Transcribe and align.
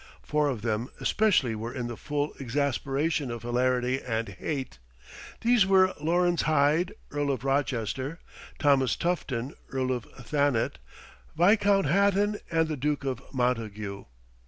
Four 0.23 0.47
of 0.49 0.63
them 0.63 0.89
especially 0.99 1.53
were 1.53 1.71
in 1.71 1.85
the 1.85 1.95
full 1.95 2.33
exasperation 2.39 3.29
of 3.29 3.43
hilarity 3.43 4.01
and 4.01 4.29
hate. 4.29 4.79
These 5.41 5.67
were 5.67 5.93
Laurence 6.01 6.41
Hyde, 6.41 6.93
Earl 7.11 7.29
of 7.29 7.43
Rochester; 7.43 8.17
Thomas 8.57 8.95
Tufton, 8.95 9.53
Earl 9.69 9.91
of 9.91 10.05
Thanet; 10.19 10.79
Viscount 11.37 11.85
Hatton; 11.85 12.39
and 12.49 12.67
the 12.67 12.77
Duke 12.77 13.03
of 13.03 13.21
Montagu. 13.31 14.05